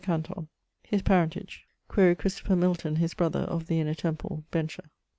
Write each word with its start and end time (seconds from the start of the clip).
a 0.01 0.03
canton....'> 0.03 0.47
<_His 0.91 1.03
parentage._> 1.05 1.59
Quaere 1.87 2.15
Christopher 2.15 2.55
Milton, 2.55 2.95
his 2.95 3.13
brother, 3.13 3.41
of 3.41 3.67
the 3.67 3.79
Inner 3.79 3.93
Temple, 3.93 4.43
bencher. 4.49 4.89